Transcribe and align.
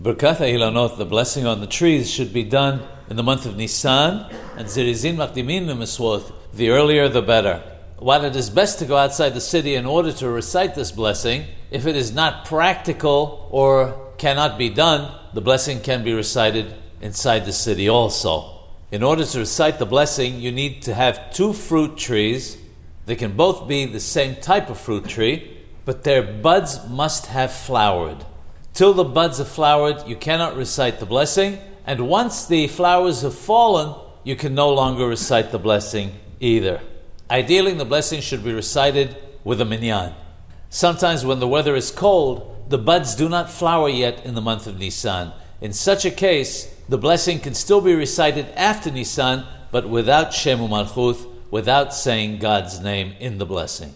Birkat 0.00 0.38
Ilanot, 0.38 0.96
the 0.96 1.04
blessing 1.04 1.44
on 1.46 1.60
the 1.60 1.66
trees, 1.66 2.10
should 2.10 2.32
be 2.32 2.42
done 2.42 2.80
in 3.10 3.16
the 3.16 3.22
month 3.22 3.44
of 3.44 3.58
Nisan, 3.58 4.24
and 4.56 4.66
Zirizin 4.66 5.16
Makdimin 5.16 5.66
Miswoth, 5.66 6.32
the 6.54 6.70
earlier 6.70 7.06
the 7.06 7.20
better. 7.20 7.62
While 7.98 8.24
it 8.24 8.34
is 8.34 8.48
best 8.48 8.78
to 8.78 8.86
go 8.86 8.96
outside 8.96 9.34
the 9.34 9.42
city 9.42 9.74
in 9.74 9.84
order 9.84 10.10
to 10.12 10.30
recite 10.30 10.74
this 10.74 10.90
blessing, 10.90 11.44
if 11.70 11.86
it 11.86 11.96
is 11.96 12.14
not 12.14 12.46
practical 12.46 13.46
or 13.50 14.14
cannot 14.16 14.56
be 14.56 14.70
done, 14.70 15.14
the 15.34 15.42
blessing 15.42 15.80
can 15.80 16.02
be 16.02 16.14
recited 16.14 16.74
inside 17.02 17.44
the 17.44 17.52
city 17.52 17.86
also. 17.86 18.58
In 18.90 19.02
order 19.02 19.26
to 19.26 19.40
recite 19.40 19.78
the 19.78 19.84
blessing, 19.84 20.40
you 20.40 20.50
need 20.50 20.80
to 20.84 20.94
have 20.94 21.30
two 21.30 21.52
fruit 21.52 21.98
trees. 21.98 22.56
They 23.04 23.16
can 23.16 23.36
both 23.36 23.68
be 23.68 23.84
the 23.84 24.00
same 24.00 24.36
type 24.36 24.70
of 24.70 24.80
fruit 24.80 25.06
tree, 25.06 25.58
but 25.84 26.04
their 26.04 26.22
buds 26.22 26.88
must 26.88 27.26
have 27.26 27.52
flowered. 27.52 28.24
Till 28.80 28.94
the 28.94 29.04
buds 29.04 29.36
have 29.36 29.48
flowered, 29.48 30.08
you 30.08 30.16
cannot 30.16 30.56
recite 30.56 31.00
the 31.00 31.04
blessing, 31.04 31.58
and 31.84 32.08
once 32.08 32.46
the 32.46 32.66
flowers 32.66 33.20
have 33.20 33.34
fallen, 33.34 33.94
you 34.24 34.36
can 34.36 34.54
no 34.54 34.72
longer 34.72 35.06
recite 35.06 35.52
the 35.52 35.58
blessing 35.58 36.12
either. 36.40 36.80
Ideally, 37.30 37.74
the 37.74 37.84
blessing 37.84 38.22
should 38.22 38.42
be 38.42 38.54
recited 38.54 39.18
with 39.44 39.60
a 39.60 39.66
minyan. 39.66 40.14
Sometimes, 40.70 41.26
when 41.26 41.40
the 41.40 41.46
weather 41.46 41.76
is 41.76 41.90
cold, 41.90 42.70
the 42.70 42.78
buds 42.78 43.14
do 43.14 43.28
not 43.28 43.50
flower 43.50 43.90
yet 43.90 44.24
in 44.24 44.34
the 44.34 44.40
month 44.40 44.66
of 44.66 44.78
Nisan. 44.78 45.34
In 45.60 45.74
such 45.74 46.06
a 46.06 46.10
case, 46.10 46.74
the 46.88 46.96
blessing 46.96 47.38
can 47.38 47.52
still 47.52 47.82
be 47.82 47.94
recited 47.94 48.46
after 48.56 48.90
Nisan, 48.90 49.44
but 49.70 49.90
without 49.90 50.30
Shemu 50.30 50.66
Malchuth, 50.70 51.26
without 51.50 51.92
saying 51.92 52.38
God's 52.38 52.80
name 52.80 53.12
in 53.20 53.36
the 53.36 53.44
blessing. 53.44 53.94